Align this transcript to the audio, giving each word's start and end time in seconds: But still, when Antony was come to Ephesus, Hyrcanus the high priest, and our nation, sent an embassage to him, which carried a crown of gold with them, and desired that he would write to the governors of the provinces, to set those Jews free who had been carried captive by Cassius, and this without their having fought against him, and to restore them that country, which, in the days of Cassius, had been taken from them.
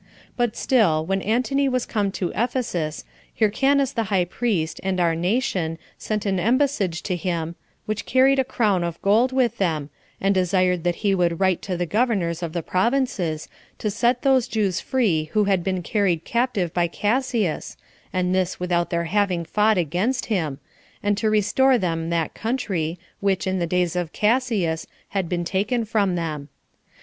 But 0.35 0.55
still, 0.57 1.05
when 1.05 1.21
Antony 1.21 1.69
was 1.69 1.85
come 1.85 2.11
to 2.13 2.31
Ephesus, 2.33 3.05
Hyrcanus 3.39 3.91
the 3.91 4.05
high 4.05 4.25
priest, 4.25 4.79
and 4.81 4.99
our 4.99 5.13
nation, 5.13 5.77
sent 5.95 6.25
an 6.25 6.39
embassage 6.39 7.03
to 7.03 7.15
him, 7.15 7.53
which 7.85 8.07
carried 8.07 8.39
a 8.39 8.43
crown 8.43 8.83
of 8.83 8.99
gold 9.03 9.31
with 9.31 9.59
them, 9.59 9.91
and 10.19 10.33
desired 10.33 10.83
that 10.85 10.95
he 11.05 11.13
would 11.13 11.39
write 11.39 11.61
to 11.61 11.77
the 11.77 11.85
governors 11.85 12.41
of 12.41 12.53
the 12.53 12.63
provinces, 12.63 13.47
to 13.77 13.91
set 13.91 14.23
those 14.23 14.47
Jews 14.47 14.81
free 14.81 15.25
who 15.33 15.43
had 15.43 15.63
been 15.63 15.83
carried 15.83 16.25
captive 16.25 16.73
by 16.73 16.87
Cassius, 16.87 17.77
and 18.11 18.33
this 18.33 18.59
without 18.59 18.89
their 18.89 19.03
having 19.03 19.45
fought 19.45 19.77
against 19.77 20.25
him, 20.25 20.59
and 21.03 21.15
to 21.19 21.29
restore 21.29 21.77
them 21.77 22.09
that 22.09 22.33
country, 22.33 22.97
which, 23.19 23.45
in 23.45 23.59
the 23.59 23.67
days 23.67 23.95
of 23.95 24.13
Cassius, 24.13 24.87
had 25.09 25.29
been 25.29 25.43
taken 25.45 25.85
from 25.85 26.15
them. 26.15 26.49